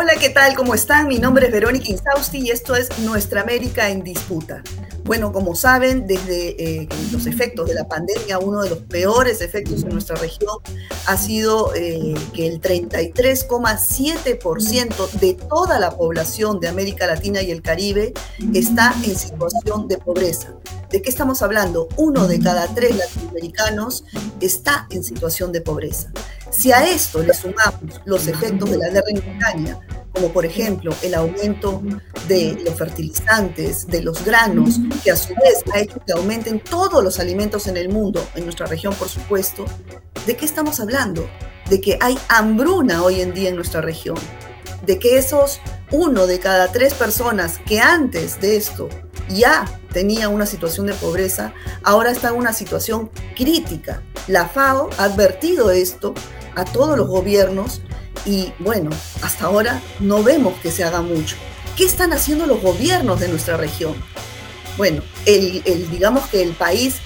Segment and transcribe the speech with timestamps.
[0.00, 0.54] Hola, ¿qué tal?
[0.54, 1.08] ¿Cómo están?
[1.08, 4.62] Mi nombre es Verónica Insausti y esto es Nuestra América en Disputa.
[5.08, 9.82] Bueno, como saben, desde eh, los efectos de la pandemia, uno de los peores efectos
[9.82, 10.58] en nuestra región
[11.06, 17.62] ha sido eh, que el 33,7% de toda la población de América Latina y el
[17.62, 18.12] Caribe
[18.52, 20.52] está en situación de pobreza.
[20.90, 21.88] ¿De qué estamos hablando?
[21.96, 24.04] Uno de cada tres latinoamericanos
[24.42, 26.12] está en situación de pobreza.
[26.50, 29.80] Si a esto le sumamos los efectos de la guerra en Ucrania,
[30.18, 31.80] como por ejemplo el aumento
[32.26, 37.04] de los fertilizantes, de los granos, que a su vez ha hecho que aumenten todos
[37.04, 39.64] los alimentos en el mundo, en nuestra región por supuesto,
[40.26, 41.28] ¿de qué estamos hablando?
[41.70, 44.16] De que hay hambruna hoy en día en nuestra región,
[44.84, 45.60] de que esos
[45.92, 48.88] uno de cada tres personas que antes de esto
[49.28, 51.52] ya tenía una situación de pobreza,
[51.84, 54.02] ahora está en una situación crítica.
[54.26, 56.12] La FAO ha advertido esto
[56.56, 57.82] a todos los gobiernos
[58.28, 58.90] y bueno,
[59.22, 61.36] hasta ahora no vemos que se haga mucho.
[61.76, 63.94] ¿Qué están haciendo los gobiernos de nuestra región?
[64.76, 66.96] Bueno, el, digamos que el país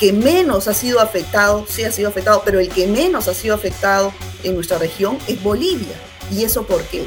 [0.00, 3.54] que menos ha sido afectado, sí ha sido afectado, pero el que menos ha sido
[3.54, 5.94] afectado en nuestra región es Bolivia.
[6.32, 7.06] ¿Y eso por qué?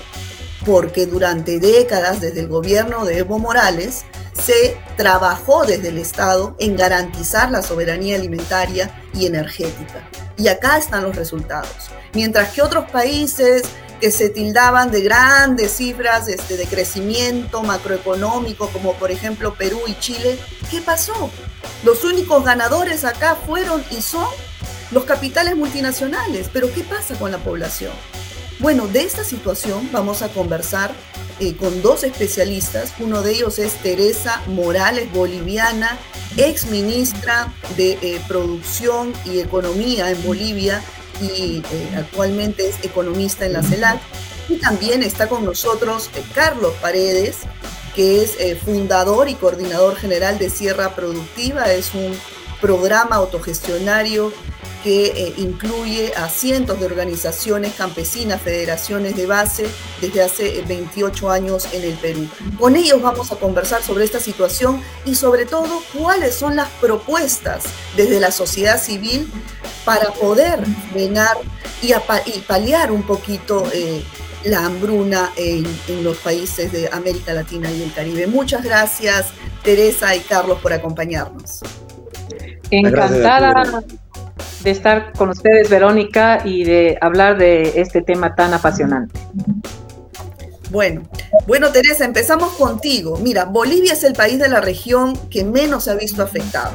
[0.66, 4.06] Porque durante décadas, desde el gobierno de Evo Morales,
[4.44, 10.08] se trabajó desde el Estado en garantizar la soberanía alimentaria y energética.
[10.38, 11.90] Y acá están los resultados.
[12.14, 13.64] Mientras que otros países
[14.00, 19.98] que se tildaban de grandes cifras este, de crecimiento macroeconómico, como por ejemplo Perú y
[20.00, 20.38] Chile,
[20.70, 21.30] ¿qué pasó?
[21.84, 24.28] Los únicos ganadores acá fueron y son
[24.92, 26.50] los capitales multinacionales.
[26.52, 27.94] Pero ¿qué pasa con la población?
[28.60, 30.94] Bueno, de esta situación vamos a conversar
[31.40, 32.94] eh, con dos especialistas.
[33.00, 35.98] Uno de ellos es Teresa Morales, boliviana,
[36.38, 40.82] ex ministra de eh, Producción y Economía en Bolivia
[41.22, 44.00] y eh, actualmente es economista en la CELAC.
[44.48, 47.40] Y también está con nosotros Carlos Paredes,
[47.94, 51.74] que es fundador y coordinador general de Sierra Productiva.
[51.74, 52.14] Es un
[52.62, 54.32] programa autogestionario
[54.86, 59.66] que eh, incluye a cientos de organizaciones campesinas, federaciones de base
[60.00, 62.28] desde hace 28 eh, años en el Perú.
[62.60, 67.64] Con ellos vamos a conversar sobre esta situación y sobre todo cuáles son las propuestas
[67.98, 69.28] desde la sociedad civil
[69.86, 71.36] para poder frenar
[71.82, 71.92] y,
[72.42, 74.04] paliar un poquito eh,
[74.44, 78.28] la hambruna en, en, los países de América Latina y el Caribe.
[78.28, 79.30] Muchas gracias
[79.64, 81.62] Teresa y Carlos por acompañarnos.
[82.70, 83.84] Encantada
[84.66, 89.18] de estar con ustedes, Verónica, y de hablar de este tema tan apasionante.
[90.72, 91.04] Bueno,
[91.46, 93.20] bueno, Teresa, empezamos contigo.
[93.22, 96.74] Mira, Bolivia es el país de la región que menos se ha visto afectado.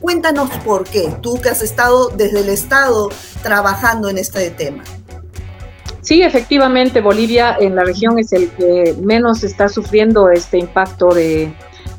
[0.00, 3.10] Cuéntanos por qué, tú que has estado desde el Estado
[3.42, 4.82] trabajando en este tema.
[6.00, 11.52] Sí, efectivamente, Bolivia en la región es el que menos está sufriendo este impacto de,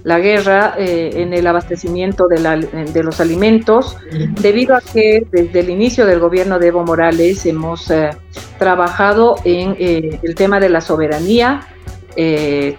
[0.07, 3.97] la guerra eh, en el abastecimiento de, los alimentos,
[4.39, 8.11] debido a que desde el inicio del gobierno de Evo Morales hemos eh,
[8.57, 11.67] trabajado en eh, el tema de la soberanía,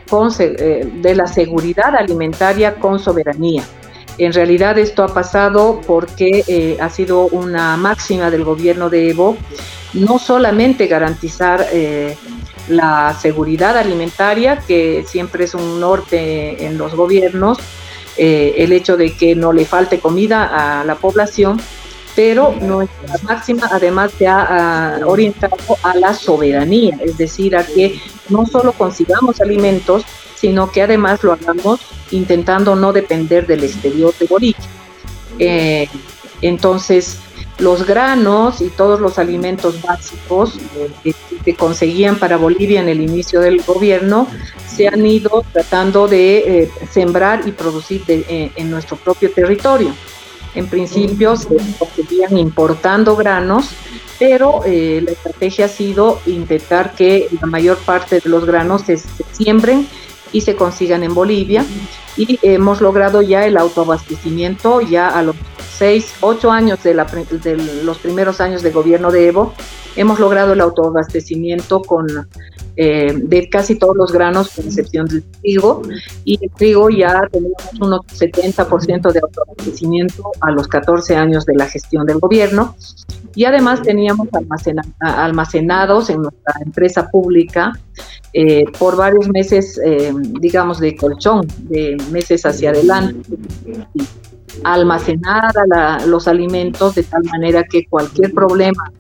[0.08, 3.62] con, de la seguridad alimentaria con soberanía.
[4.16, 9.36] En realidad esto ha pasado porque ha sido una máxima del gobierno de Evo,
[9.92, 11.66] no solamente garantizar
[12.68, 17.58] la seguridad alimentaria, que siempre es un norte en los gobiernos,
[18.16, 21.60] eh, el hecho de que no le falte comida a la población,
[22.16, 28.44] pero nuestra máxima además se ha orientado a la soberanía, es decir, a que no
[28.44, 30.04] solo consigamos alimentos,
[30.34, 31.80] sino que además lo hagamos
[32.10, 34.66] intentando no depender del exterior de Bolivia.
[35.38, 35.88] Eh,
[36.42, 37.18] entonces,
[37.58, 40.58] los granos y todos los alimentos básicos
[41.02, 41.14] que,
[41.54, 44.28] conseguían para Bolivia en el inicio del gobierno
[44.66, 49.94] se han ido tratando de eh, sembrar y producir eh, en nuestro propio territorio.
[50.54, 51.48] En principio se
[51.78, 53.70] conseguían importando granos,
[54.18, 58.98] pero eh, la estrategia ha sido intentar que la mayor parte de los granos se
[59.32, 59.88] siembren
[60.32, 61.64] y se consigan en Bolivia.
[62.16, 65.36] Y hemos logrado ya el autoabastecimiento ya a los
[65.78, 69.54] seis, ocho años de, los primeros años de gobierno de Evo,
[69.94, 72.06] hemos logrado el autoabastecimiento con
[72.80, 75.82] eh, de casi todos los granos, con excepción del trigo,
[76.24, 81.66] y el trigo ya tenemos un 70% de autoabastecimiento a los 14 años de la
[81.66, 82.76] gestión del gobierno,
[83.34, 84.28] y además teníamos
[85.00, 87.72] almacenados en nuestra empresa pública
[88.32, 93.28] eh, por varios meses, eh, digamos, de colchón, de meses hacia adelante.
[94.62, 95.52] Almacenar
[96.06, 98.92] los alimentos de tal manera que cualquier problema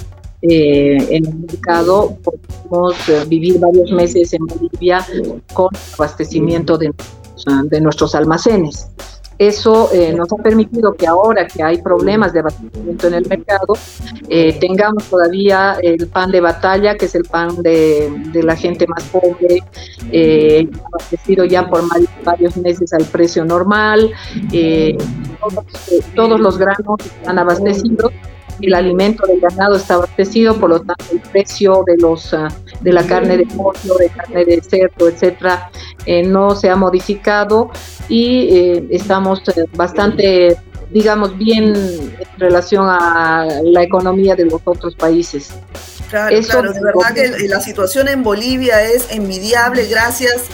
[0.42, 2.16] en el mercado.
[2.22, 5.04] Podemos vivir varios meses en Bolivia
[5.52, 6.92] con abastecimiento de,
[7.64, 8.88] de nuestros almacenes.
[9.38, 13.74] Eso eh, nos ha permitido que ahora que hay problemas de abastecimiento en el mercado,
[14.28, 18.10] eh, tengamos todavía el pan de batalla, que es el pan de,
[18.42, 19.62] la gente más pobre,
[20.10, 21.82] eh, abastecido ya por
[22.24, 24.10] varios meses al precio normal.
[25.40, 25.64] Todos,
[26.16, 28.12] todos, los granos están abastecidos
[28.66, 32.48] el alimento del ganado está abastecido, por lo tanto el precio de los ah,
[32.80, 35.70] de la carne de pollo, de carne de cerdo, etcétera,
[36.06, 37.70] eh, no se ha modificado
[38.08, 40.56] y eh, estamos eh, bastante
[40.90, 45.50] digamos bien en relación a la economía de los otros países.
[46.08, 50.44] Claro, claro, de verdad que la situación en Bolivia es envidiable gracias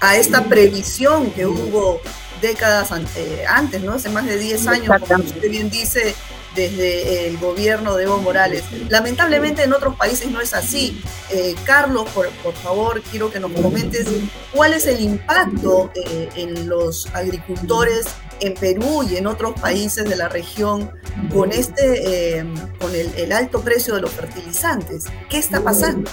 [0.00, 2.00] a esta previsión que hubo
[2.42, 3.92] décadas antes, ¿no?
[3.92, 6.14] Hace más de 10 años, como usted bien dice,
[6.54, 8.64] desde el gobierno de Evo Morales.
[8.88, 11.00] Lamentablemente en otros países no es así.
[11.30, 14.06] Eh, Carlos, por, favor, quiero que nos comentes
[14.52, 18.06] cuál es el impacto eh, en los agricultores
[18.40, 20.90] en Perú y en otros países de la región
[21.32, 22.44] con este, eh,
[22.80, 25.04] con el, el alto precio de los fertilizantes.
[25.28, 26.10] ¿Qué está pasando?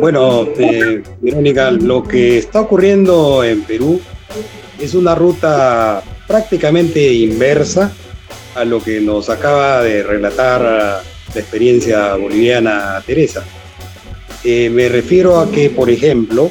[0.00, 0.48] Bueno,
[1.20, 4.00] Verónica, lo que está ocurriendo en Perú
[4.78, 7.92] es una ruta prácticamente inversa
[8.54, 10.62] a lo que nos acaba de relatar
[11.34, 13.44] la experiencia boliviana Teresa.
[14.44, 16.50] Eh, me refiero a que, por ejemplo,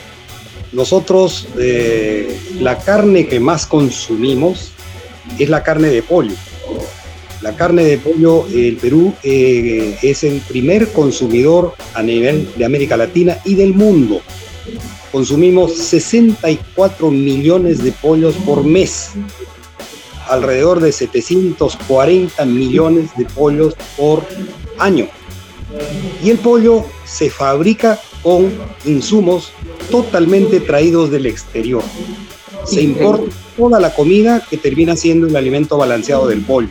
[0.73, 4.71] nosotros eh, la carne que más consumimos
[5.39, 6.35] es la carne de pollo.
[7.41, 12.97] La carne de pollo, el Perú eh, es el primer consumidor a nivel de América
[12.97, 14.21] Latina y del mundo.
[15.11, 19.11] Consumimos 64 millones de pollos por mes
[20.29, 24.23] alrededor de 740 millones de pollos por
[24.77, 25.07] año.
[26.23, 28.51] Y el pollo se fabrica con
[28.85, 29.51] insumos
[29.91, 31.83] totalmente traídos del exterior.
[32.65, 36.69] Se importa toda la comida que termina siendo el alimento balanceado del pollo.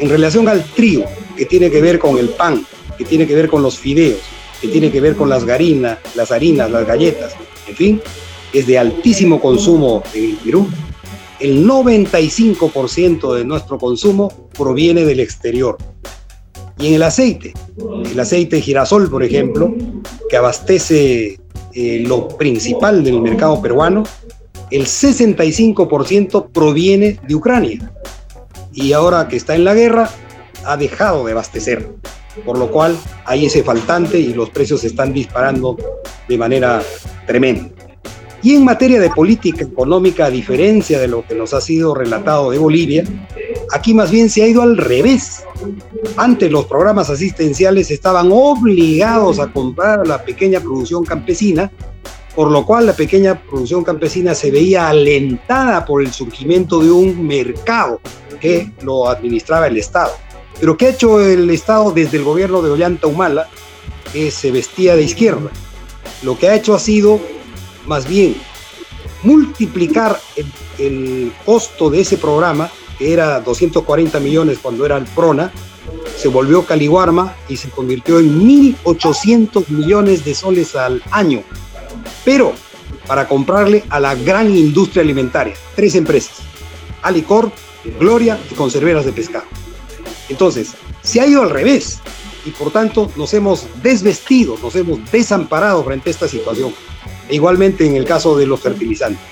[0.00, 1.04] En relación al trigo,
[1.36, 2.66] que tiene que ver con el pan,
[2.98, 4.20] que tiene que ver con los fideos,
[4.60, 7.34] que tiene que ver con las garinas, las harinas, las galletas,
[7.66, 8.02] en fin,
[8.52, 10.68] es de altísimo consumo en el Perú
[11.42, 15.76] el 95% de nuestro consumo proviene del exterior.
[16.78, 17.52] Y en el aceite,
[18.10, 19.74] el aceite de girasol, por ejemplo,
[20.30, 21.40] que abastece
[21.74, 24.04] eh, lo principal del mercado peruano,
[24.70, 27.92] el 65% proviene de Ucrania.
[28.72, 30.08] Y ahora que está en la guerra,
[30.64, 31.88] ha dejado de abastecer.
[32.46, 32.96] Por lo cual
[33.26, 35.76] hay ese faltante y los precios están disparando
[36.28, 36.82] de manera
[37.26, 37.81] tremenda.
[38.42, 42.50] Y en materia de política económica, a diferencia de lo que nos ha sido relatado
[42.50, 43.04] de Bolivia,
[43.70, 45.44] aquí más bien se ha ido al revés.
[46.16, 51.70] Antes los programas asistenciales estaban obligados a comprar a la pequeña producción campesina,
[52.34, 57.24] por lo cual la pequeña producción campesina se veía alentada por el surgimiento de un
[57.24, 58.00] mercado
[58.40, 60.12] que lo administraba el Estado.
[60.58, 63.48] Pero ¿qué ha hecho el Estado desde el gobierno de Ollanta Humala,
[64.12, 65.50] que se vestía de izquierda?
[66.24, 67.20] Lo que ha hecho ha sido
[67.86, 68.36] más bien
[69.22, 70.18] multiplicar
[70.78, 75.52] el, costo de ese programa, que era 240 millones cuando era el PRONA,
[76.16, 81.42] se volvió Caliguarma y se convirtió en 1.800 millones de soles al año.
[82.24, 82.52] Pero
[83.06, 86.36] para comprarle a la gran industria alimentaria, tres empresas,
[87.02, 87.50] Alicor,
[87.98, 89.44] Gloria y Conserveras de Pescado.
[90.28, 90.72] Entonces,
[91.02, 92.00] se ha ido al revés
[92.44, 96.72] y por tanto nos hemos desvestido, nos hemos desamparado frente a esta situación.
[97.28, 99.22] E igualmente en el caso de los fertilizantes.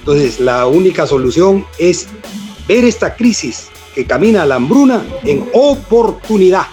[0.00, 2.08] Entonces, la única solución es
[2.66, 6.66] ver esta crisis que camina a la hambruna en oportunidad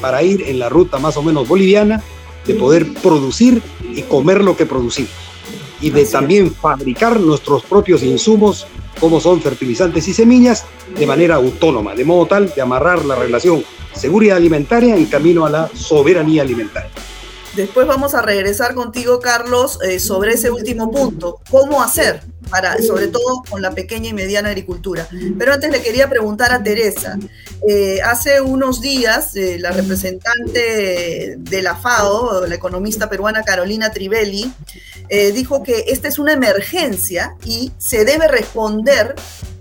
[0.00, 2.02] para ir en la ruta más o menos boliviana
[2.46, 3.62] de poder producir
[3.94, 5.12] y comer lo que producimos
[5.80, 8.66] y de también fabricar nuestros propios insumos
[9.00, 10.64] como son fertilizantes y semillas
[10.98, 15.50] de manera autónoma, de modo tal de amarrar la relación seguridad alimentaria en camino a
[15.50, 16.90] la soberanía alimentaria.
[17.56, 21.40] Después vamos a regresar contigo, Carlos, eh, sobre ese último punto.
[21.50, 22.22] ¿Cómo hacer?
[22.48, 25.06] Para, sobre todo con la pequeña y mediana agricultura.
[25.38, 27.18] Pero antes le quería preguntar a Teresa.
[27.66, 34.52] Eh, hace unos días, eh, la representante de la FAO, la economista peruana Carolina Trivelli,
[35.34, 39.14] dijo que esta es una emergencia y se debe responder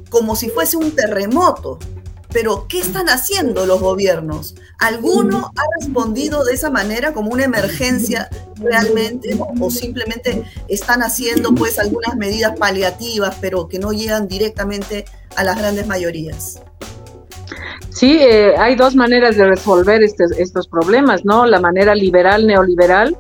[0.09, 1.77] como si fuese un terremoto.
[2.31, 4.55] Pero, ¿qué están haciendo los gobiernos?
[4.79, 9.37] ¿Alguno ha respondido de esa manera como una emergencia realmente?
[9.59, 15.57] ¿O simplemente están haciendo pues algunas medidas paliativas, pero que no llegan directamente a las
[15.57, 16.61] grandes mayorías?
[17.89, 21.45] Sí, eh, hay dos maneras de resolver estos problemas, ¿no?
[21.45, 23.17] La manera liberal, neoliberal,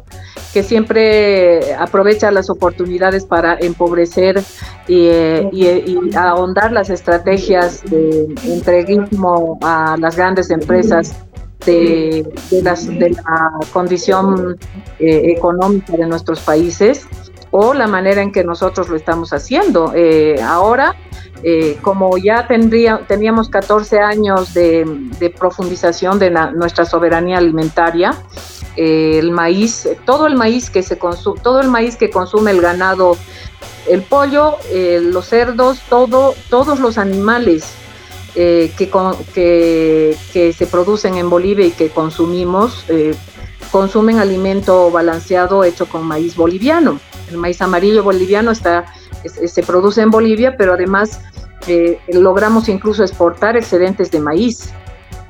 [0.53, 4.41] que siempre aprovecha las oportunidades para empobrecer
[4.87, 11.13] y, eh, ahondar las estrategias de entreguismo a las grandes empresas
[11.65, 12.75] de, la
[13.71, 14.57] condición
[14.99, 17.07] eh, económica de nuestros países
[17.51, 19.93] o la manera en que nosotros lo estamos haciendo.
[20.43, 20.95] ahora
[21.43, 28.13] eh, como ya tendría, teníamos 14 años de, profundización de nuestra soberanía alimentaria,
[28.75, 32.61] eh, el maíz, todo el maíz que se consume, todo el maíz que consume el
[32.61, 33.17] ganado,
[33.87, 37.73] el pollo, eh, los cerdos, todo, todos los animales
[38.33, 38.71] que,
[39.33, 42.85] que, que, se producen en Bolivia y que consumimos,
[43.71, 46.99] consumen alimento balanceado hecho con maíz boliviano.
[47.29, 48.85] El maíz amarillo boliviano está,
[49.23, 51.21] se produce en Bolivia, pero además
[51.67, 54.73] eh, logramos incluso exportar excedentes de maíz.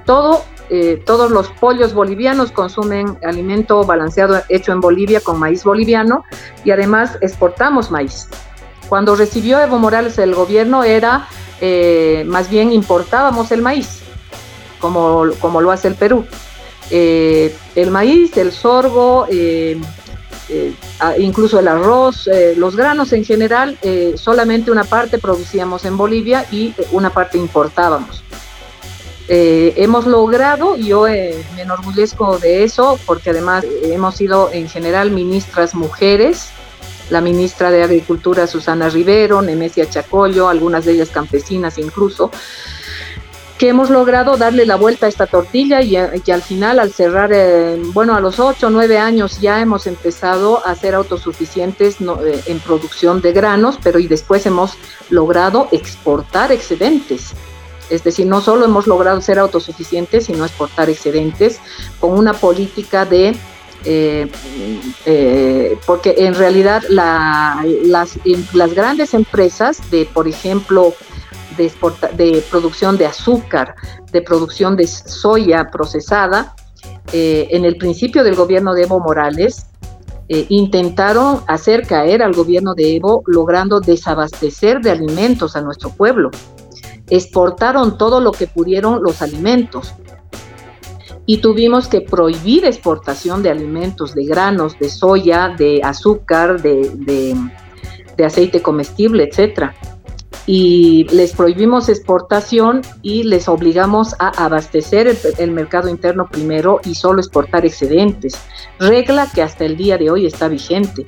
[0.06, 6.24] Todo, eh, todos los pollos bolivianos consumen alimento balanceado hecho en Bolivia con maíz boliviano
[6.64, 8.28] y además exportamos maíz.
[8.90, 11.28] Cuando recibió Evo Morales el gobierno era
[11.62, 14.00] eh, más bien importábamos el maíz,
[14.80, 16.26] como, como lo hace el Perú.
[16.90, 19.28] El maíz, el sorgo,
[20.54, 20.74] eh,
[21.18, 26.46] incluso el arroz, eh, los granos en general, eh, solamente una parte producíamos en Bolivia
[26.52, 28.24] y una parte importábamos.
[29.34, 36.50] hemos logrado, yo me enorgullezco de eso, porque además hemos sido en general ministras mujeres,
[37.10, 42.30] la ministra de Agricultura Susana Rivero, Nemesia Chacollo, algunas de ellas campesinas incluso,
[43.62, 47.30] que hemos logrado darle la vuelta a esta tortilla y, que al final, al cerrar,
[47.32, 52.42] eh, bueno, a los 8 o 9 años ya hemos empezado a ser autosuficientes eh,
[52.48, 54.74] en producción de granos, pero y después hemos
[55.12, 57.34] logrado exportar excedentes.
[57.92, 61.60] Es decir, no solo hemos logrado ser autosuficientes, sino exportar excedentes
[62.00, 63.36] con una política de
[63.86, 70.96] eh, porque en realidad las, las, grandes empresas de, por ejemplo,
[71.58, 73.76] de, producción de azúcar,
[74.12, 76.56] de producción de soya procesada,
[77.14, 79.68] eh, en el principio del gobierno de Evo Morales,
[80.30, 86.32] eh, intentaron hacer caer al gobierno de Evo logrando desabastecer de alimentos a nuestro pueblo.
[87.10, 89.94] Exportaron todo lo que pudieron los alimentos
[91.26, 97.36] y tuvimos que prohibir exportación de alimentos, de granos, de soya, de azúcar, de, de,
[98.16, 99.76] de aceite comestible, etcétera
[100.46, 107.20] y les prohibimos exportación y les obligamos a abastecer el, mercado interno primero y solo
[107.20, 108.40] exportar excedentes,
[108.80, 111.06] regla que hasta el día de hoy está vigente.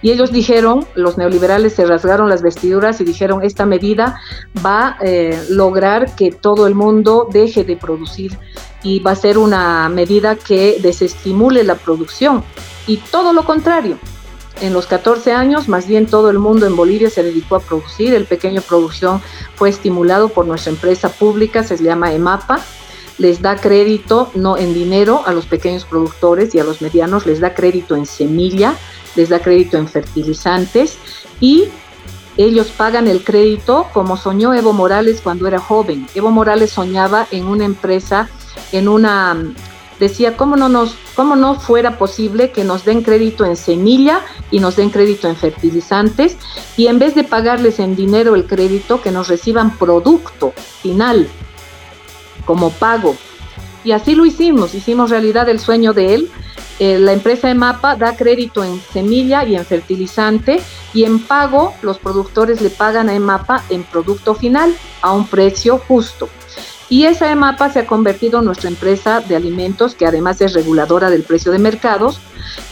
[0.00, 4.20] Y ellos dijeron, los neoliberales se rasgaron las vestiduras y dijeron, esta medida
[4.64, 8.38] va a eh, lograr que todo el mundo deje de producir
[8.82, 12.44] y va a ser una medida que desestimule la producción.
[12.86, 13.98] Y todo lo contrario,
[14.60, 18.14] en los 14 años, más bien todo el mundo en Bolivia se dedicó a producir.
[18.14, 19.20] El pequeño producción
[19.56, 22.60] fue estimulado por nuestra empresa pública, se llama EMAPA.
[23.18, 27.40] Les da crédito, no en dinero, a los pequeños productores y a los medianos, les
[27.40, 28.76] da crédito en semilla,
[29.14, 30.98] les da crédito en fertilizantes
[31.40, 31.68] y
[32.36, 36.08] ellos pagan el crédito como soñó Evo Morales cuando era joven.
[36.14, 38.28] Evo Morales soñaba en una empresa,
[38.72, 39.36] en una
[39.98, 44.20] decía cómo no nos cómo no fuera posible que nos den crédito en semilla
[44.50, 46.36] y nos den crédito en fertilizantes
[46.76, 51.28] y en vez de pagarles en dinero el crédito que nos reciban producto final
[52.44, 53.16] como pago
[53.84, 56.30] y así lo hicimos hicimos realidad el sueño de él.
[56.80, 60.60] Eh, la empresa de Mapa da crédito en semilla y en fertilizante
[60.92, 65.78] y en pago los productores le pagan a EMAPA en producto final a un precio
[65.78, 66.28] justo.
[66.88, 71.10] Y esa EMAPA se ha convertido en nuestra empresa de alimentos, que además es reguladora
[71.10, 72.20] del precio de mercados.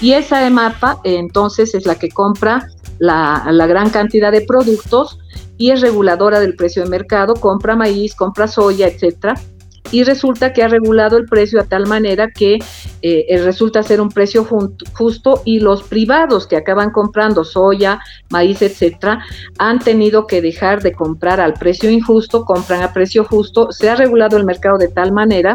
[0.01, 5.19] Y esa EMAPA entonces es la que compra la, la gran cantidad de productos
[5.57, 9.35] y es reguladora del precio de mercado, compra maíz, compra soya, etcétera
[9.93, 12.59] y resulta que ha regulado el precio a tal manera que
[13.03, 14.45] eh, resulta ser un precio
[14.95, 19.23] justo y los privados que acaban comprando soya, maíz, etcétera,
[19.59, 23.95] han tenido que dejar de comprar al precio injusto, compran a precio justo, se ha
[23.95, 25.55] regulado el mercado de tal manera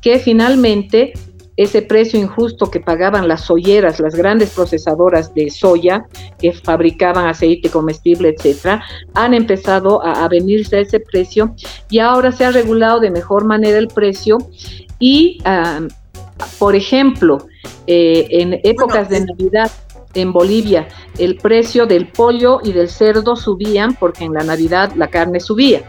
[0.00, 1.12] que finalmente
[1.56, 6.06] ese precio injusto que pagaban las soyeras, las grandes procesadoras de soya
[6.38, 8.82] que fabricaban aceite comestible, etcétera,
[9.14, 11.54] han empezado a, venirse a ese precio
[11.88, 14.38] y ahora se ha regulado de mejor manera el precio
[14.98, 15.42] y,
[16.58, 17.46] por ejemplo,
[17.86, 19.70] eh, en épocas de Navidad
[20.14, 25.08] en Bolivia el precio del pollo y del cerdo subían porque en la Navidad la
[25.08, 25.82] carne subía.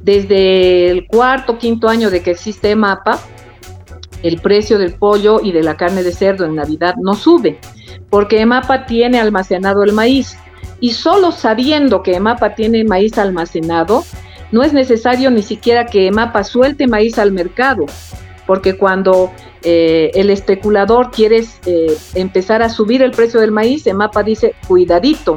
[0.00, 3.18] Desde el cuarto, quinto año de que existe EMAPA,
[4.24, 7.58] el precio del pollo y de la carne de cerdo en Navidad no sube,
[8.08, 10.36] porque EMAPA tiene almacenado el maíz.
[10.80, 14.02] Y solo sabiendo que EMAPA tiene maíz almacenado,
[14.50, 17.84] no es necesario ni siquiera que EMAPA suelte maíz al mercado,
[18.46, 19.30] porque cuando
[19.62, 25.36] eh, el especulador quiere eh, empezar a subir el precio del maíz, EMAPA dice, cuidadito,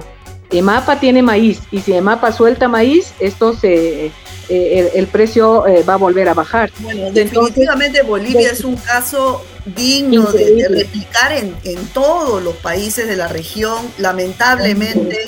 [0.49, 4.13] EMAPA tiene maíz y si EMAPA suelta maíz, esto se,
[4.49, 6.71] eh, el, precio va a volver a bajar.
[6.79, 9.43] Bueno, definitivamente Bolivia es un caso
[9.75, 13.77] digno de, replicar en, en, todos los países de la región.
[13.97, 15.27] Lamentablemente,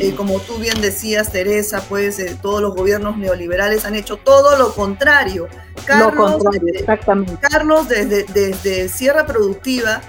[0.00, 4.56] eh, como tú bien decías, Teresa, pues eh, todos los gobiernos neoliberales han hecho todo
[4.56, 5.48] lo contrario.
[5.84, 6.42] Carlos,
[6.74, 7.36] exactamente.
[7.40, 10.00] Carlos desde, desde Sierra Productiva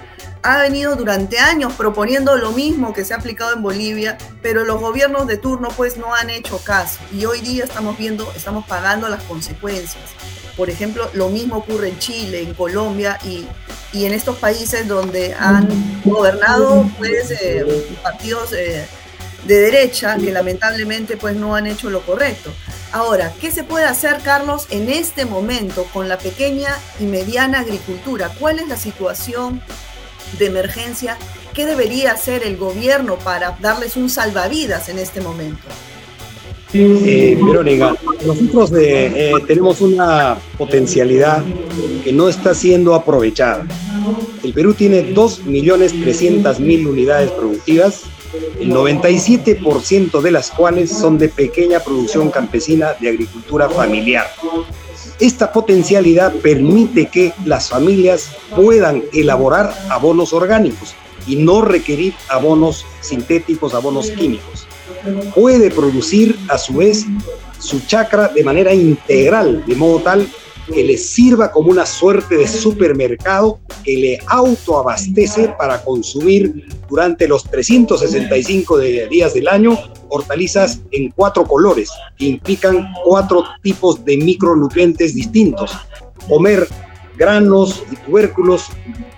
[0.42, 4.80] ha venido durante años proponiendo lo mismo que se ha aplicado en Bolivia, pero los
[4.80, 9.08] gobiernos de turno pues no han hecho caso y hoy día estamos viendo, estamos pagando
[9.08, 10.04] las consecuencias.
[10.56, 13.46] Por ejemplo, lo mismo ocurre en Chile, en Colombia y,
[13.92, 15.68] en estos países donde han
[16.04, 18.86] gobernado pues, eh, partidos eh,
[19.46, 22.52] de derecha que lamentablemente pues, no han hecho lo correcto.
[22.92, 28.30] Ahora, ¿qué se puede hacer, Carlos, en este momento con la pequeña y mediana agricultura?
[28.38, 29.62] ¿Cuál es la situación
[30.38, 31.16] de emergencia?
[31.54, 35.68] ¿Qué debería hacer el gobierno para darles un salvavidas en este momento?
[36.72, 41.42] Eh, Verónica, nosotros eh, eh, tenemos una potencialidad
[42.04, 43.66] que no está siendo aprovechada.
[44.44, 48.02] El Perú tiene 2.300.000 unidades productivas,
[48.60, 54.26] el 97% de las cuales son de pequeña producción campesina de agricultura familiar.
[55.20, 60.94] Esta potencialidad permite que las familias puedan elaborar abonos orgánicos
[61.26, 64.66] y no requerir abonos sintéticos, abonos químicos.
[65.34, 67.04] Puede producir a su vez
[67.58, 70.26] su chakra de manera integral, de modo tal
[70.66, 77.44] que le sirva como una suerte de supermercado que le autoabastece para consumir durante los
[77.44, 79.78] 365 días del año
[80.10, 85.72] hortalizas en cuatro colores, que implican cuatro tipos de micronutrientes distintos.
[86.28, 86.66] Comer
[87.16, 88.66] granos y tubérculos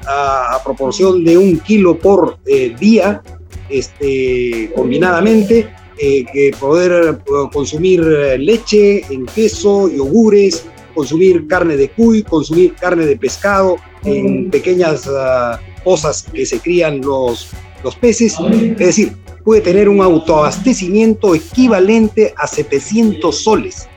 [0.07, 3.23] a, proporción de un kilo por eh, día
[3.69, 8.01] este, combinadamente, eh, que poder eh, consumir
[8.39, 15.57] leche, en queso, yogures, consumir carne de cuy, consumir carne de pescado en pequeñas uh,
[15.85, 17.51] pozas que se crían los,
[17.83, 18.37] los peces.
[18.41, 23.89] Es decir, puede tener un autoabastecimiento equivalente a 700 soles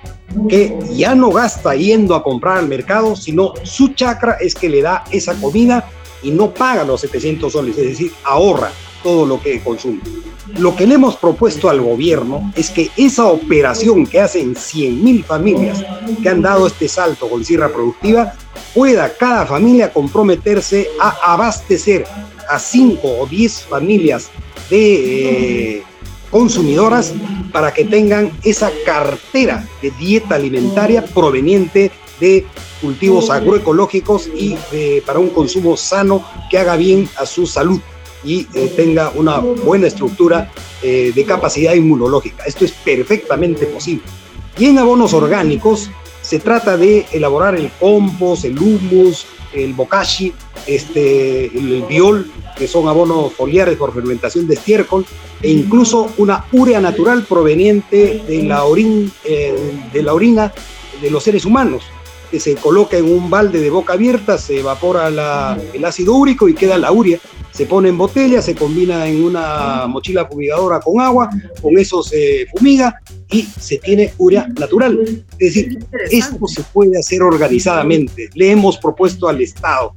[0.49, 4.81] que ya no gasta yendo a comprar al mercado, sino su chakra es que le
[4.81, 5.89] da esa comida
[6.23, 8.71] y no paga los 700 soles, es decir, ahorra
[9.03, 10.01] todo lo que consume.
[10.59, 15.83] Lo que le hemos propuesto al gobierno es que esa operación que hacen 100.000 familias
[16.21, 18.33] que han dado este salto con sierra productiva,
[18.73, 22.05] pueda cada familia comprometerse a abastecer
[22.47, 24.29] a 5 o 10 familias
[24.69, 25.83] de eh,
[26.29, 27.13] consumidoras
[27.51, 32.45] para que tengan esa cartera de dieta alimentaria proveniente de
[32.81, 34.55] cultivos agroecológicos y
[35.05, 37.79] para un consumo sano que haga bien a su salud
[38.25, 42.43] y eh, tenga una buena estructura eh, de capacidad inmunológica.
[42.45, 44.03] Esto es perfectamente posible.
[44.57, 45.89] Y en abonos orgánicos
[46.21, 50.33] se trata de elaborar el compost, el humus, el bokashi,
[50.65, 55.05] este, el, biol, que son abonos foliares por fermentación de estiércol,
[55.41, 58.63] e incluso una urea natural proveniente de la,
[59.25, 59.55] eh,
[59.93, 60.51] de la orina
[61.01, 61.83] de los seres humanos
[62.29, 65.07] que se coloca en un balde de boca abierta, se evapora
[65.73, 67.19] el ácido úrico y queda la urea
[67.55, 71.29] se pone en botella, se combina en una mochila fumigadora con agua,
[71.61, 72.99] con eso se fumiga
[73.31, 74.99] y se tiene urea natural.
[75.39, 75.79] Es decir,
[76.11, 78.29] esto se puede hacer organizadamente.
[78.33, 79.95] Le hemos propuesto al Estado,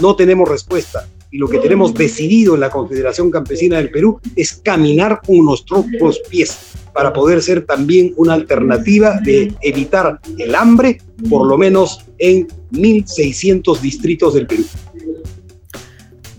[0.00, 1.04] no tenemos respuesta.
[1.34, 5.84] Y lo que tenemos decidido en la Confederación Campesina del Perú es caminar con nuestros
[6.30, 6.56] pies
[6.92, 13.80] para poder ser también una alternativa de evitar el hambre, por lo menos en 1.600
[13.80, 14.64] distritos del Perú.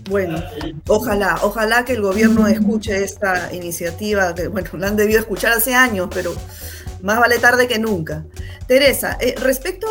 [0.08, 0.42] Bueno,
[0.88, 5.74] ojalá, ojalá que el gobierno escuche esta iniciativa, que bueno, la han debido escuchar hace
[5.74, 6.32] años, pero
[7.02, 8.24] más vale tarde que nunca.
[8.66, 9.86] Teresa, eh, respecto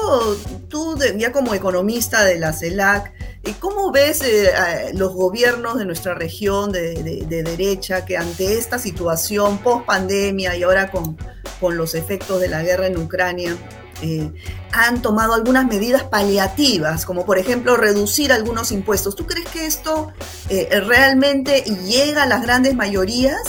[0.67, 3.13] tú ya como economista de la CELAC,
[3.53, 4.51] ¿cómo ves eh,
[4.93, 10.91] los gobiernos de nuestra región de, derecha que ante esta situación post pandemia y ahora
[10.91, 11.17] con,
[11.59, 13.55] con los efectos de la guerra en Ucrania,
[14.01, 14.29] eh,
[14.71, 19.15] han tomado algunas medidas paliativas, como por ejemplo reducir algunos impuestos.
[19.15, 20.11] ¿Tú crees que esto
[20.49, 23.41] eh, realmente llega a las grandes mayorías?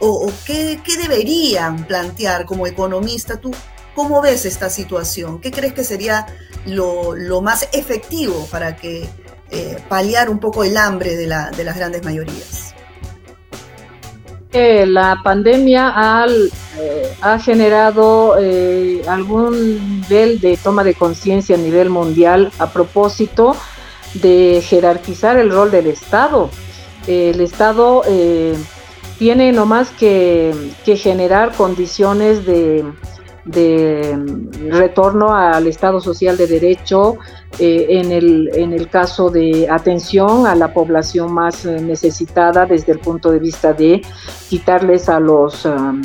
[0.00, 3.36] ¿O, qué, deberían plantear como economista?
[3.36, 3.52] ¿Tú
[3.94, 5.40] ¿Cómo ves esta situación?
[5.40, 6.26] ¿Qué crees que sería
[6.66, 9.08] lo, más efectivo para que
[9.54, 12.74] eh, paliar un poco el hambre de, las grandes mayorías?
[14.54, 22.50] la pandemia ha, eh, generado eh, algún nivel de toma de conciencia a nivel mundial
[22.58, 23.54] a propósito
[24.14, 26.48] de jerarquizar el rol del Estado.
[27.06, 28.02] el Estado
[29.18, 32.84] tiene nomás que, que generar condiciones de,
[33.44, 34.18] de
[34.70, 37.18] retorno al Estado social de derecho
[37.58, 42.92] eh, en, el, en el caso de atención a la población más eh, necesitada desde
[42.92, 44.02] el punto de vista de
[44.48, 46.02] quitarles a los um,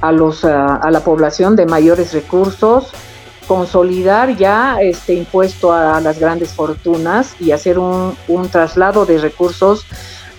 [0.00, 2.92] a los uh, a la población de mayores recursos
[3.46, 9.84] consolidar ya este impuesto a, las grandes fortunas y hacer un, un traslado de recursos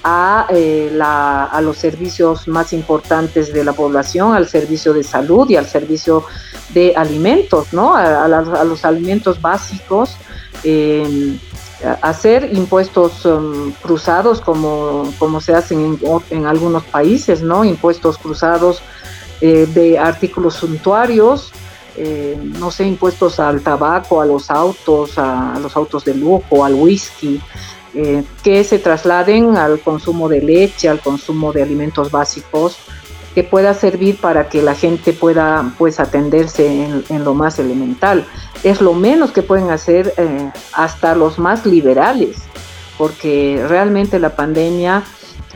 [0.03, 5.49] a, eh, la, a los servicios más importantes de la población, al servicio de salud
[5.49, 6.25] y al servicio
[6.73, 7.95] de alimentos, ¿no?
[7.95, 8.27] A,
[8.65, 10.17] los alimentos básicos.
[12.01, 15.99] Hacer impuestos um, cruzados como, como se hacen
[16.29, 17.65] en, algunos países, ¿no?
[17.65, 18.81] Impuestos cruzados
[19.41, 21.51] eh, de artículos suntuarios,
[21.97, 26.63] eh, no sé, impuestos al tabaco, a los autos, a, a, los autos de lujo,
[26.63, 27.41] al whisky,
[27.95, 32.77] eh, que se trasladen al consumo de leche, al consumo de alimentos básicos,
[33.33, 38.25] que pueda servir para que la gente pueda pues atenderse en, lo más elemental.
[38.63, 42.37] Es lo menos que pueden hacer eh, hasta los más liberales,
[42.97, 45.03] porque realmente la pandemia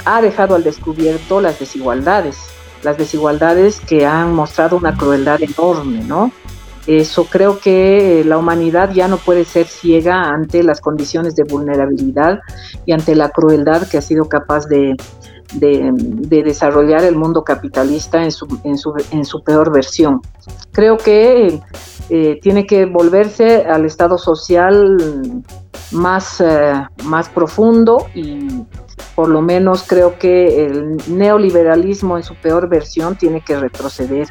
[0.06, 2.38] ha dejado al descubierto las desigualdades,
[2.84, 6.32] las desigualdades que han mostrado una crueldad enorme, ¿no?
[6.88, 12.40] Eso creo que la humanidad ya no puede ser ciega ante las condiciones de vulnerabilidad
[12.86, 14.96] y ante la crueldad que ha sido capaz de,
[15.54, 20.22] desarrollar el mundo capitalista en su, en su, en su peor versión.
[20.72, 21.60] Creo que
[22.10, 25.44] eh, tiene que volverse al estado social
[25.92, 28.64] más, eh, más profundo y
[29.16, 34.28] por lo menos creo que el neoliberalismo en su peor versión tiene que retroceder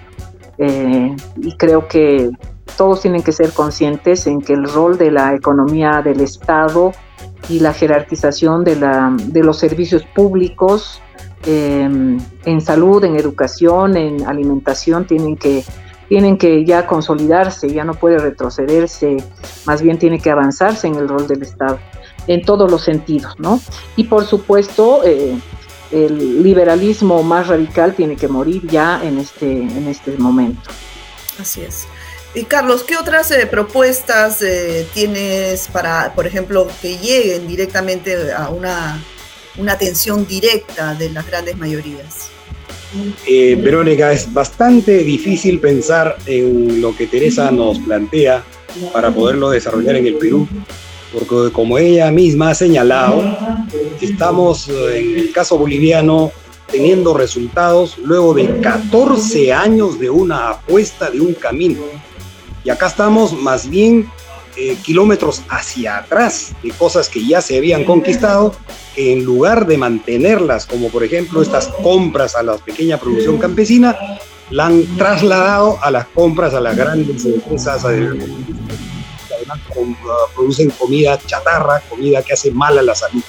[0.58, 2.30] eh, y creo que
[2.76, 6.92] todos tienen que ser conscientes en que el rol de la economía del Estado
[7.48, 11.00] y la jerarquización de, la, de los servicios públicos
[11.46, 15.64] eh, en salud, en educación, en alimentación, tienen que,
[16.08, 19.16] tienen que ya consolidarse, ya no puede retrocederse,
[19.64, 21.78] más bien tiene que avanzarse en el rol del Estado,
[22.26, 23.60] en todos los sentidos, ¿no?
[23.96, 25.38] Y por supuesto, eh,
[25.90, 30.70] el liberalismo más radical tiene que morir ya en este, en este momento.
[31.38, 31.86] Así es.
[32.34, 38.50] Y Carlos, ¿qué otras eh, propuestas eh, tienes para, por ejemplo, que lleguen directamente a
[38.50, 39.02] una,
[39.58, 42.30] una atención directa de las grandes mayorías?
[43.26, 48.44] Eh, Verónica, es bastante difícil pensar en lo que Teresa nos plantea
[48.92, 50.46] para poderlo desarrollar en el Perú,
[51.12, 53.22] porque como ella misma ha señalado,
[54.00, 56.32] estamos en el caso boliviano
[56.70, 61.82] teniendo resultados luego de 14 años de una apuesta de un camino.
[62.64, 64.10] Y acá estamos más bien
[64.56, 68.54] eh, kilómetros hacia atrás de cosas que ya se habían conquistado,
[68.94, 73.96] que en lugar de mantenerlas, como por ejemplo estas compras a la pequeña producción campesina,
[74.50, 77.84] la han trasladado a las compras a las grandes empresas
[80.34, 83.22] producen comida chatarra, comida que hace mal a la salud.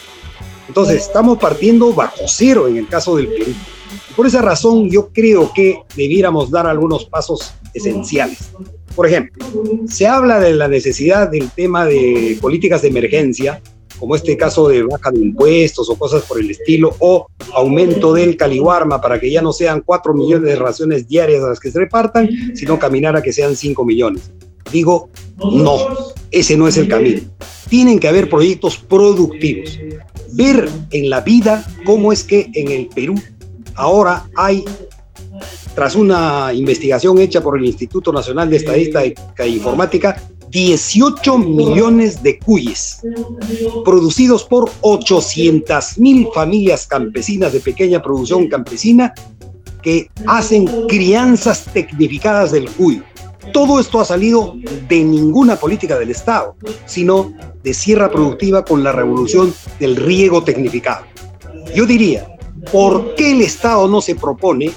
[0.67, 3.53] Entonces, estamos partiendo bajo cero en el caso del Perú.
[4.15, 8.52] Por esa razón, yo creo que debiéramos dar algunos pasos esenciales.
[8.95, 9.45] Por ejemplo,
[9.88, 13.62] se habla de la necesidad del tema de políticas de emergencia,
[14.00, 18.38] como este caso de baja de impuestos o cosas por el estilo, o aumento del
[18.38, 21.80] caliwarma para que ya no sean 4 millones de raciones diarias a las que se
[21.80, 24.32] repartan, sino caminar a que sean 5 millones.
[24.71, 25.78] Digo, no,
[26.32, 27.21] ese no es el camino.
[27.69, 29.80] Tienen que haber proyectos productivos.
[30.34, 33.15] Ver en la vida cómo es que en el Perú
[33.77, 34.65] ahora hay,
[35.73, 42.39] tras una investigación hecha por el Instituto Nacional de Estadística e Informática, 18 millones de
[42.39, 43.01] cuyes,
[43.85, 49.13] producidos por 800 mil familias campesinas de pequeña producción campesina
[49.81, 53.03] que hacen crianzas tecnificadas del cuyo.
[53.53, 54.55] Todo esto ha salido
[54.89, 61.05] de ninguna política del Estado, sino de sierra productiva con la revolución del riego tecnificado.
[61.73, 62.37] Yo diría,
[62.71, 64.71] ¿por qué el Estado no se propone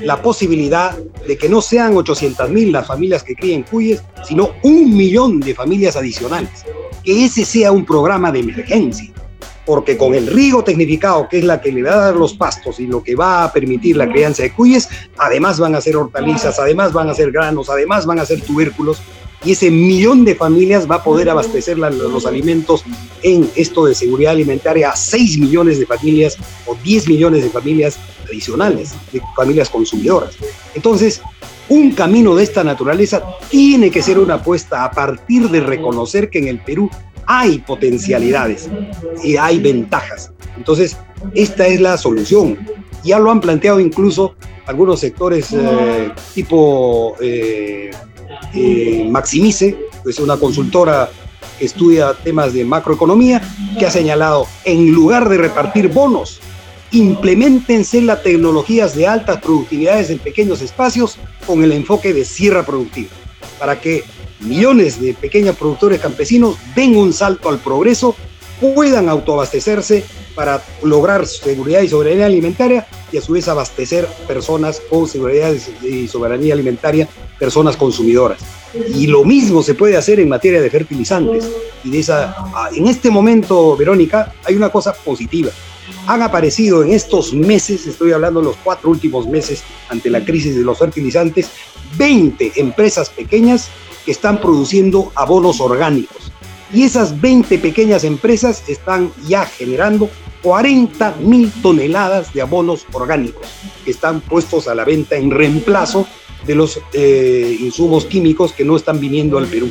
[0.00, 4.96] la posibilidad de que no sean 800 mil las familias que críen cuyes, sino un
[4.96, 6.64] millón de familias adicionales?
[7.04, 9.12] Que ese sea un programa de emergencia.
[9.64, 12.80] porque con el riego tecnificado, que es la que le va a dar los pastos
[12.80, 16.58] y lo que va a permitir la crianza de cuyes, además van a ser hortalizas,
[16.58, 19.00] además van a ser granos, además van a ser tubérculos,
[19.44, 22.84] y ese millón de familias va a poder abastecer los alimentos
[23.22, 27.98] en esto de seguridad alimentaria a 6 millones de familias o 10 millones de familias
[28.28, 30.36] adicionales, de familias consumidoras.
[30.74, 31.20] Entonces,
[31.68, 36.38] un camino de esta naturaleza tiene que ser una apuesta a partir de reconocer que
[36.38, 36.90] en el Perú
[37.26, 38.68] hay potencialidades
[39.22, 40.32] y hay ventajas.
[40.56, 40.96] Entonces,
[41.34, 42.58] esta es la solución.
[43.04, 44.34] Ya lo han planteado incluso
[44.66, 47.90] algunos sectores eh, tipo eh,
[48.54, 51.10] eh, Maximice, es una consultora
[51.58, 53.40] que estudia temas de macroeconomía,
[53.78, 56.40] que ha señalado, en lugar de repartir bonos,
[56.90, 63.10] implementense las tecnologías de altas productividades en pequeños espacios con el enfoque de sierra productiva,
[63.58, 64.04] para que
[64.40, 68.14] millones de pequeños productores campesinos den un salto al progreso,
[68.60, 75.06] puedan autoabastecerse para lograr seguridad y soberanía alimentaria y a su vez abastecer personas con
[75.06, 78.40] seguridad y soberanía alimentaria, personas consumidoras.
[78.94, 81.48] Y lo mismo se puede hacer en materia de fertilizantes.
[81.84, 85.50] Y de esa, ah, en este momento, Verónica, hay una cosa positiva.
[86.06, 90.56] Han aparecido en estos meses, estoy hablando de los cuatro últimos meses ante la crisis
[90.56, 91.48] de los fertilizantes,
[91.98, 93.68] 20 empresas pequeñas
[94.04, 96.31] que están produciendo abonos orgánicos.
[96.72, 100.08] Y esas 20 pequeñas empresas están ya generando
[100.42, 103.46] 40 mil toneladas de abonos orgánicos
[103.84, 106.06] que están puestos a la venta en reemplazo
[106.46, 109.70] de los eh, insumos químicos que no están viniendo al Perú.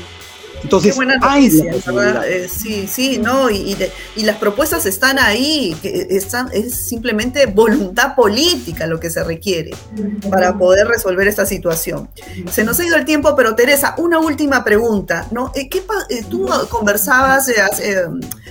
[0.63, 3.76] Entonces, hay eh, sí, sí, no, y,
[4.17, 9.71] las propuestas están ahí, que están, es simplemente voluntad política lo que se requiere
[10.30, 12.10] para poder resolver esta situación.
[12.52, 15.52] Se nos ha ido el tiempo, pero Teresa, una última pregunta, ¿no?
[15.56, 17.52] Eh, ¿Qué, eh, tú conversabas,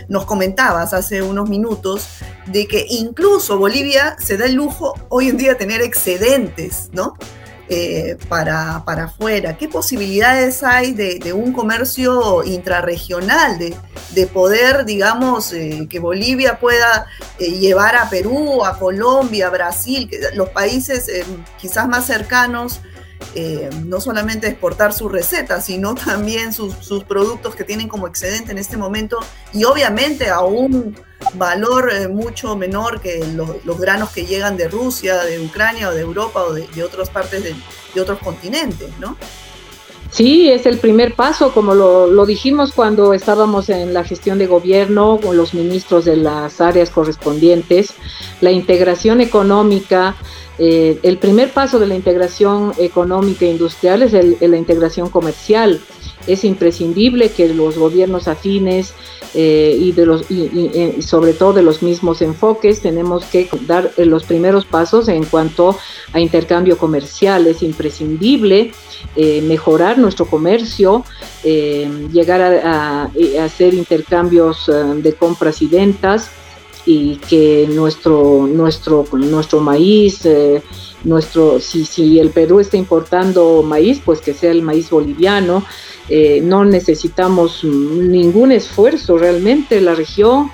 [0.08, 2.08] nos comentabas hace unos minutos
[2.46, 7.14] de que incluso Bolivia se da el lujo hoy en día de tener excedentes, ¿no?
[7.72, 9.56] Eh, para, para afuera?
[9.56, 13.76] ¿Qué posibilidades hay de, un comercio intrarregional, de,
[14.12, 17.06] de poder, digamos, eh, que Bolivia pueda
[17.38, 21.09] eh, llevar a Perú, a Colombia, a Brasil, los países
[21.61, 22.80] quizás más cercanos?
[23.87, 28.59] No solamente exportar sus recetas, sino también sus, sus, productos que tienen como excedente en
[28.59, 29.18] este momento
[29.52, 30.94] y obviamente aún
[31.35, 36.00] valor eh, mucho menor que los, granos que llegan de Rusia, de Ucrania o de
[36.00, 39.16] Europa o de, otras partes de, otros continentes, ¿no?
[40.11, 45.20] Sí, es el primer paso, como lo, dijimos cuando estábamos en la gestión de gobierno
[45.22, 47.94] con los ministros de las áreas correspondientes,
[48.40, 50.16] la integración económica,
[50.62, 55.80] eh, el primer paso de la integración económica e industrial es la integración comercial.
[56.26, 58.92] Es imprescindible que los gobiernos afines
[59.32, 64.64] eh, y, y, sobre todo de los mismos enfoques, tenemos que dar eh, los primeros
[64.64, 65.78] pasos en cuanto
[66.12, 67.46] a intercambio comercial.
[67.46, 68.72] Es imprescindible
[69.16, 71.04] eh, mejorar nuestro comercio,
[71.42, 73.10] llegar a,
[73.42, 76.30] hacer intercambios de compras y ventas
[76.86, 80.26] y que nuestro, nuestro, nuestro maíz,
[81.04, 85.64] nuestro, si, si el Perú está importando maíz, pues que sea el maíz boliviano,
[86.08, 89.80] eh, no necesitamos ningún esfuerzo realmente.
[89.80, 90.50] La región,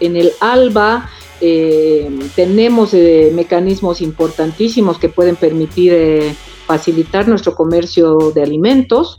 [0.00, 1.08] en el ALBA,
[1.40, 6.34] eh, tenemos eh, mecanismos importantísimos que pueden permitir
[6.66, 9.16] facilitar nuestro comercio de alimentos.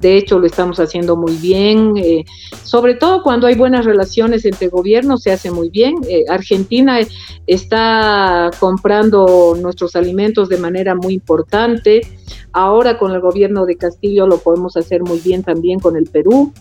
[0.00, 2.24] De hecho, lo estamos haciendo muy bien, eh,
[2.64, 5.96] sobre todo cuando hay buenas relaciones entre gobiernos, se hace muy bien.
[6.08, 6.98] Eh, Argentina
[7.46, 12.00] está comprando nuestros alimentos de manera muy importante.
[12.52, 16.52] Ahora con el gobierno de Castillo lo podemos hacer muy bien también con el Perú.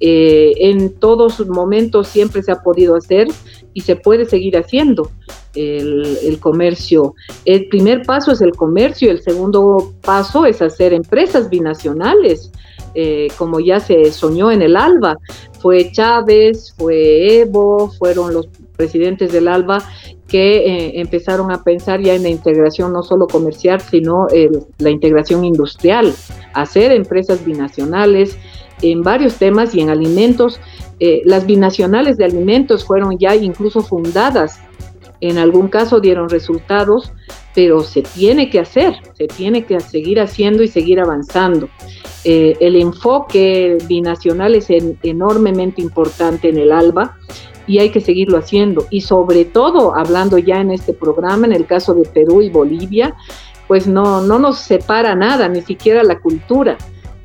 [0.00, 3.26] Eh, en todos momentos siempre se ha podido hacer
[3.74, 5.10] y se puede seguir haciendo
[5.54, 7.14] el, comercio.
[7.44, 12.52] El primer paso es el comercio, el segundo paso es hacer empresas binacionales.
[13.00, 15.18] Eh, como ya se soñó en el ALBA.
[15.60, 19.84] Fue Chávez, fue Evo, fueron los presidentes del ALBA
[20.26, 24.26] que eh, empezaron a pensar ya en la integración no solo comercial, sino
[24.78, 26.12] la integración industrial,
[26.54, 28.36] hacer empresas binacionales
[28.82, 30.60] en varios temas y en alimentos.
[30.98, 34.58] Eh, las binacionales de alimentos fueron ya incluso fundadas,
[35.20, 37.12] en algún caso dieron resultados,
[37.54, 41.68] pero se tiene que hacer, se tiene que seguir haciendo y seguir avanzando.
[42.24, 47.16] Eh, el enfoque binacional es enormemente importante en el ALBA
[47.66, 48.86] y hay que seguirlo haciendo.
[48.90, 53.14] Y sobre todo, hablando ya en este programa, en el caso de Perú y Bolivia,
[53.68, 56.78] pues no, no nos separa nada, ni siquiera la cultura.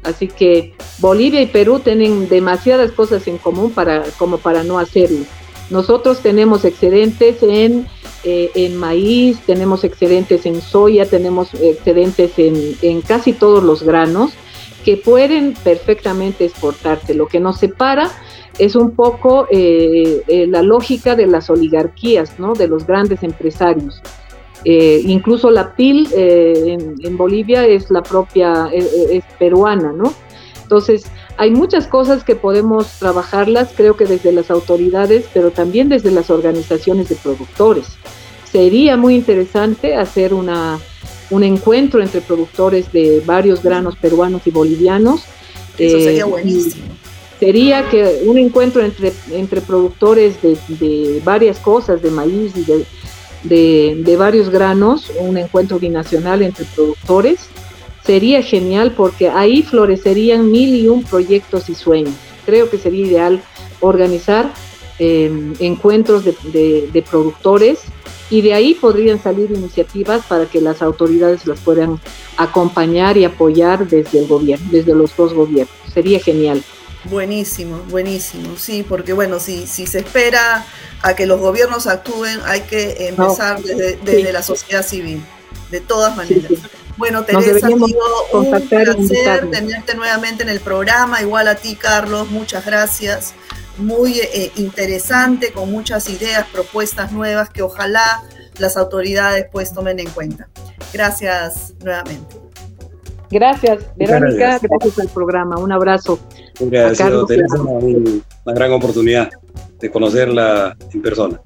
[0.04, 5.26] Así que Bolivia y Perú tienen demasiadas cosas en común para, como para no hacerlo.
[5.70, 7.88] Nosotros tenemos excedentes en,
[8.26, 14.34] eh, en maíz, tenemos excedentes en soya, tenemos excedentes en, en casi todos los granos
[14.84, 17.14] que pueden perfectamente exportarse.
[17.14, 18.12] Lo que nos separa
[18.60, 22.54] es un poco eh, eh, la lógica de las oligarquías, ¿no?
[22.54, 24.02] de los grandes empresarios.
[24.66, 30.14] Eh, incluso la PIL en, Bolivia es la propia, es, peruana, ¿no?
[30.62, 36.12] Entonces, hay muchas cosas que podemos trabajarlas, creo que desde las autoridades, pero también desde
[36.12, 37.98] las organizaciones de productores.
[38.50, 40.80] Sería muy interesante hacer una,
[41.30, 45.24] un encuentro entre productores de varios granos peruanos y bolivianos.
[45.78, 46.84] Eso sería buenísimo
[47.44, 52.64] sería que un encuentro entre, entre productores de, varias cosas, de maíz y
[53.44, 57.50] de, de, varios granos, un encuentro binacional entre productores,
[58.06, 62.16] sería genial porque ahí florecerían mil y un proyectos y sueños.
[62.46, 63.42] Creo que sería ideal
[63.82, 64.54] organizar
[64.98, 67.80] em, encuentros de, de, productores
[68.34, 72.00] y de ahí podrían salir iniciativas para que las autoridades las puedan
[72.36, 75.76] acompañar y apoyar desde el gobierno, desde los dos gobiernos.
[75.94, 76.64] Sería genial.
[77.04, 80.66] Buenísimo, buenísimo, sí, porque bueno, si, si se espera
[81.04, 85.24] a que los gobiernos actúen, hay que empezar desde, la sociedad civil,
[85.70, 86.54] de todas maneras.
[86.98, 87.86] Bueno, Teresa, ha sido
[88.34, 88.96] un placer
[89.52, 93.36] tenerte nuevamente en el programa, igual a ti, Carlos, muchas gracias.
[93.78, 98.24] Muy eh, interesante, con muchas ideas, propuestas nuevas que ojalá
[98.60, 100.48] las autoridades pues tomen en cuenta.
[100.94, 102.36] Gracias nuevamente.
[103.32, 105.00] Gracias, Verónica, gracias.
[105.00, 105.58] al programa.
[105.58, 106.20] Un abrazo.
[106.60, 109.30] Gracias, Teresa, una, gran oportunidad
[109.80, 111.42] de conocerla en persona.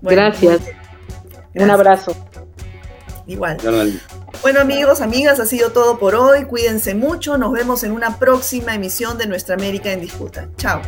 [0.00, 0.60] gracias.
[1.54, 2.12] Un abrazo.
[3.26, 3.58] Igual.
[4.42, 6.44] Bueno amigos, amigas, ha sido todo por hoy.
[6.44, 7.36] Cuídense mucho.
[7.38, 10.48] Nos vemos en una próxima emisión de Nuestra América en Disputa.
[10.56, 10.80] Chao.